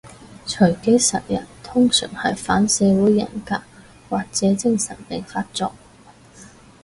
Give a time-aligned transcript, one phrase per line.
[0.47, 3.61] 隨機殺人通常係反社會人格
[4.09, 5.73] 或者精神病發作